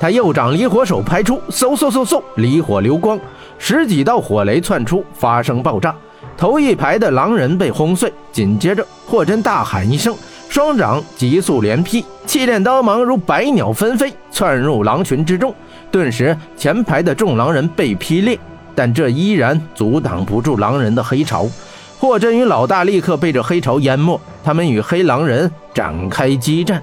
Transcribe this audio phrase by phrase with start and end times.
[0.00, 3.18] 他右掌离火手拍出，嗖嗖嗖嗖，离火流光，
[3.58, 5.94] 十几道火雷窜出，发生爆炸。
[6.36, 10.14] 头一排的狼人被轰碎，紧接着霍真大喊一声，
[10.48, 15.52] 双掌急速连劈，气炼刀芒如百鸟纷飞，窜入狼群之中。
[15.90, 18.38] 顿时，前排的众狼人被劈裂，
[18.76, 21.48] 但这依然阻挡不住狼人的黑潮。
[21.98, 26.80] 霍真与老大立刻被这黑潮淹没，他们与黑狼人展开激战。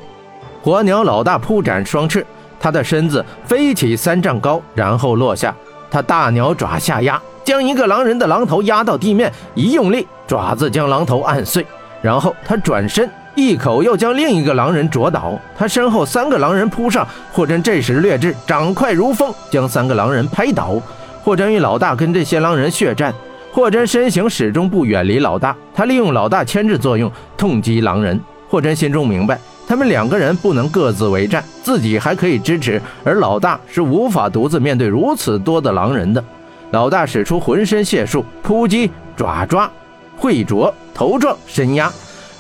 [0.62, 2.26] 火鸟老大扑展双翅，
[2.60, 5.54] 他的身子飞起三丈高，然后落下。
[5.90, 7.22] 他大鸟爪下压。
[7.44, 11.64] 将一个狼人的狼头压到地面，一用力，爪子将狼头按碎。
[12.02, 15.40] 然后他转身，一口又将另一个狼人啄倒。
[15.56, 20.82] 他身后三个狼人扑上，霍真这时略智，掌快如风，将三个狼人拍倒。
[21.24, 23.14] 霍真与老大跟这些狼人血战，
[23.52, 28.20] 霍真身形始终不远离老大，他利用老大牵制作用，痛击狼人。
[28.50, 29.40] 霍真心中明白，
[29.76, 36.24] 他们两个人不能各自为战，自己还可以支持，而老大是无法独自面对如此多的狼人的。
[36.72, 39.70] 老大使出浑身解数，扑击、爪抓、
[40.16, 41.92] 会啄、头撞、身压。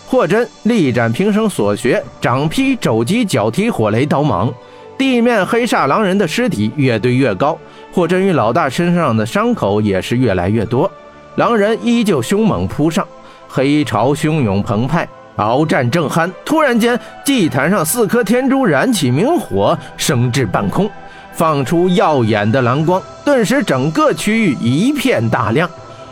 [0.07, 4.49] 霍真力展平生所学，掌劈、肘击、脚踢、火雷、刀芒。
[4.97, 7.59] 地面黑煞狼人的尸体越堆越高，
[7.91, 10.89] 霍真与老大身上的伤口也是越来越多。
[11.35, 13.05] 狼人依旧凶猛扑上，
[13.49, 15.05] 黑潮汹涌澎湃，
[15.35, 16.31] 鏖战正酣。
[16.43, 20.89] 突然间，祭坛上四颗天珠燃起明火，升至半空。
[21.33, 25.69] 放出耀眼的蓝光，顿时整个区域一片大亮。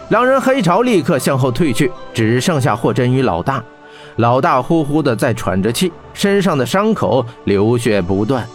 [0.09, 3.63] 狼人黑潮立刻向后退去，只剩下霍真与老大。
[4.17, 8.45] 老大呼呼的在喘着气，身上的伤口流血不断。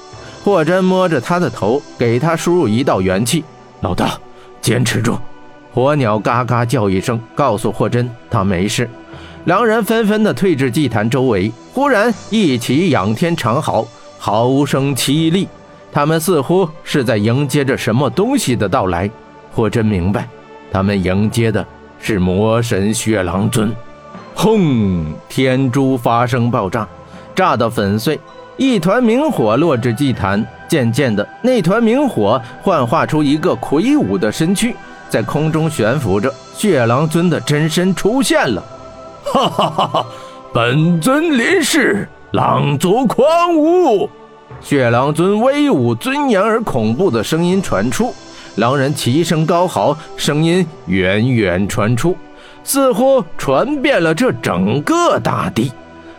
[0.44, 3.42] 霍真摸着他的头，给他输入一道元气。
[3.80, 4.18] 老大，
[4.60, 5.16] 坚持住！
[5.72, 8.88] 火鸟嘎嘎叫一声，告诉霍真他没事。
[9.44, 13.86] 两人纷纷的退至祭坛周围，忽然一起仰天长嚎，
[14.18, 15.48] 嚎声凄厉。
[15.90, 19.10] 他们似乎是在迎接着什么东西的到来。
[19.52, 20.28] 霍真明白，
[20.70, 21.66] 他们迎接的
[21.98, 23.74] 是魔神血狼尊。
[24.34, 25.06] 轰！
[25.28, 26.86] 天珠发生爆炸，
[27.34, 28.20] 炸得粉碎。
[28.56, 34.76] 一团明火落至祭坛，渐渐的，那团明火幻化出一个魁梧的身躯，
[35.08, 36.32] 在空中悬浮着。
[36.54, 38.62] 血狼尊的真身出现了。
[39.32, 40.06] 哈哈哈哈！
[40.52, 44.08] 本尊临世，狼族狂舞。
[44.60, 48.14] 血狼尊威武、尊严而恐怖的声音传出，
[48.56, 52.16] 狼人齐声高嚎，声音远远传出，
[52.64, 55.70] 似乎传遍了这整个大地。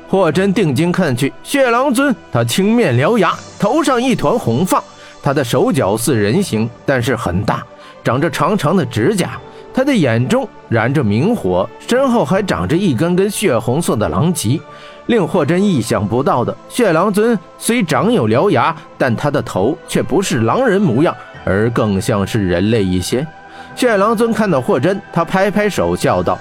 [0.08, 4.84] 霍真定睛看去，血狼尊他青面獠牙，头上一团红发，
[5.22, 7.64] 他的手脚似人形，但是很大，
[8.04, 9.32] 长着长长的指甲。
[9.80, 14.60] 他的眼中燃着明火，身后还长着一根根血红色的狼藉。
[15.06, 23.26] 令霍真意想不到的，血狼尊虽长有獠牙，但他的头却不是狼人模样，而更像是人类一些。
[23.74, 26.38] 血狼尊看到霍真，他拍拍手笑道：“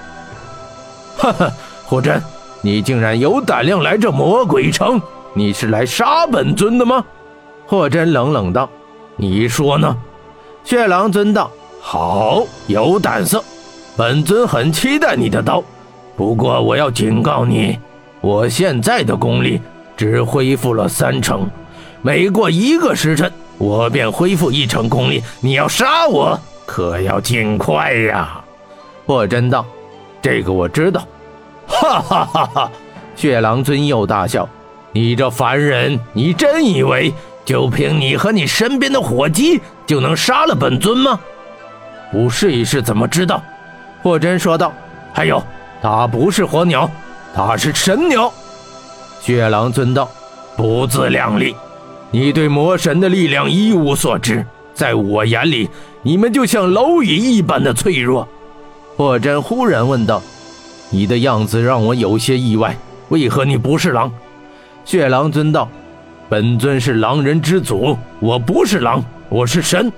[1.15, 1.49] 哈哈，
[1.85, 2.21] 霍真，
[2.61, 5.01] 你竟然有胆量来这魔鬼城？
[5.33, 7.05] 你是来杀本尊的吗？”
[7.65, 8.69] 霍真冷冷道
[9.15, 9.95] ：“你说呢？”
[10.65, 11.49] 血狼尊道
[11.91, 13.43] ：“好，有胆色，
[13.97, 15.63] 本尊很期待你的刀。
[16.15, 17.79] 不过我要警告你。”
[18.21, 19.59] 我现在的功力
[19.97, 21.49] 只恢复了三成，
[22.03, 25.23] 每过一个时辰，我便恢复一成功力。
[25.39, 28.39] 你要杀我，可要尽快呀！
[29.07, 29.65] 霍真道
[30.21, 31.01] ：“这个我知道。”
[31.65, 32.71] 哈哈哈哈！
[33.15, 34.47] 血狼尊又大笑
[34.93, 37.11] ：“你这凡人，你真以为
[37.43, 41.19] 就凭你和你身边的伙计就能杀了本尊吗？
[42.11, 43.41] 不试一试怎么知道？”
[44.01, 44.73] 霍真说道
[45.13, 45.43] ：“还有，
[45.81, 46.89] 他不是火鸟。”
[47.31, 48.33] 他是神鸟，
[49.21, 50.09] 血狼尊道
[50.57, 51.55] ：“不自量力！
[52.09, 54.43] 你对魔神的力量一无所知，
[54.73, 55.69] 在我眼里，
[56.01, 58.27] 你们就像蝼蚁一般的脆弱。”
[58.97, 60.21] 霍真忽然问道
[60.89, 62.75] ：“你的样子让我有些意外，
[63.09, 64.11] 为何你不是狼？”
[64.83, 65.69] 血狼尊道
[66.27, 69.89] ：“本尊是狼人之祖，我不是狼，我是神。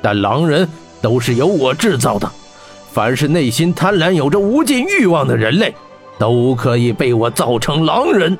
[0.00, 0.66] 但狼人
[1.06, 2.28] 都是由我制造的，
[2.92, 5.72] 凡是内心贪婪、有着无尽欲望的人类。”
[6.18, 8.36] 都可以被我造成狼人。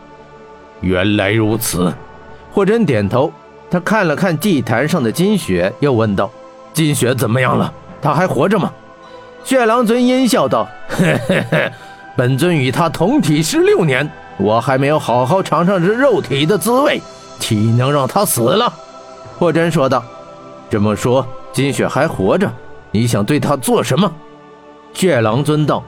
[0.80, 1.92] 原来如此，
[2.50, 3.30] 霍真点头。
[3.70, 6.30] 他看了看祭坛上的金雪，又问道
[6.72, 7.72] ：“金雪怎么样了？
[8.00, 8.72] 他还活着吗？”
[9.44, 11.70] 血狼尊阴笑道：“嘿嘿嘿，
[12.16, 17.00] 本尊与他同体十六年，我还没有好好尝尝这肉体的滋味，
[17.38, 18.72] 岂能让他死了？”
[19.38, 20.02] 霍真说道
[20.68, 22.50] ：“这么说，金雪还活着？
[22.90, 24.10] 你想对她做什么？”
[24.94, 25.82] 血狼尊道：“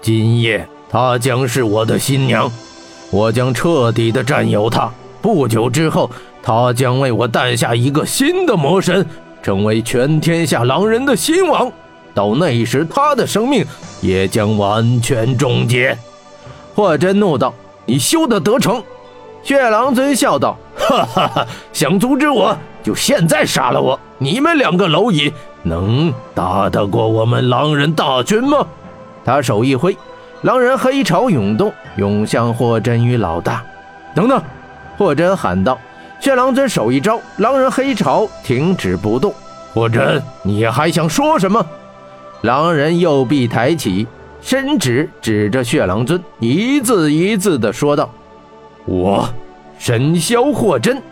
[0.00, 2.52] 今夜。”她将是我的新娘，
[3.10, 4.90] 我将彻底的占有她。
[5.22, 6.10] 不久之后，
[6.42, 9.06] 她将为我诞下一个新的魔神，
[9.42, 11.72] 成为全天下狼人的新王。
[12.14, 13.64] 到那时，他的生命
[14.02, 15.96] 也将完全终结。
[16.74, 17.54] 霍真怒道
[17.86, 18.82] ：“你休得得逞！”
[19.42, 21.46] 血狼尊笑道：“哈哈哈！
[21.72, 23.98] 想阻止我，就现在杀了我！
[24.18, 25.32] 你们两个蝼蚁，
[25.62, 28.66] 能打得过我们狼人大军吗？”
[29.24, 29.96] 他手一挥，
[30.42, 33.62] 狼人黑潮涌动，涌向霍真与老大。
[34.14, 34.42] 等等！
[34.98, 35.78] 霍真喊道。
[36.20, 39.34] 血狼尊手一招，狼人黑潮停止不动。
[39.74, 41.64] 霍真，你还想说什么？
[42.42, 44.06] 狼人右臂抬起，
[44.40, 48.10] 伸指指着血狼尊，一字一字地说道
[48.86, 49.28] ：“我，
[49.78, 51.02] 神霄霍真，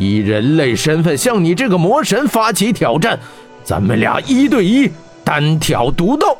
[0.00, 3.18] 以人类身份向你这个魔神发起挑战，
[3.62, 4.90] 咱们俩一对一，
[5.22, 6.38] 单挑独斗。”